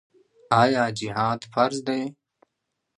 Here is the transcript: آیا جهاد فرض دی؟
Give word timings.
آیا 0.61 0.83
جهاد 0.99 1.41
فرض 1.53 1.77
دی؟ 1.87 2.01